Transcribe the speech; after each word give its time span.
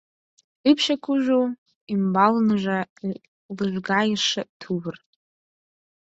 Ӱпшӧ 0.69 0.95
кужу, 1.05 1.41
ӱмбалныже 1.93 2.79
лыжгайыше 3.57 4.41
тувыр. 4.59 4.95